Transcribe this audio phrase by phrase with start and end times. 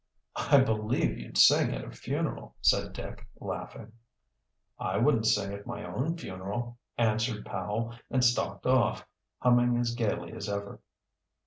[0.49, 3.91] "I believe you'd sing at a funeral," said Dick, laughing.
[4.79, 9.05] "I wouldn't sing at my own funeral," answered Powell, and stalked off,
[9.43, 10.79] humming as gayly as ever.